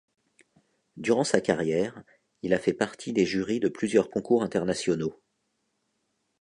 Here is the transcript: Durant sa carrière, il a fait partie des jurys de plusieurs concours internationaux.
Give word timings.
Durant 0.97 1.23
sa 1.23 1.41
carrière, 1.41 2.01
il 2.41 2.55
a 2.55 2.57
fait 2.59 2.73
partie 2.73 3.13
des 3.13 3.27
jurys 3.27 3.59
de 3.59 3.69
plusieurs 3.69 4.09
concours 4.09 4.41
internationaux. 4.41 5.21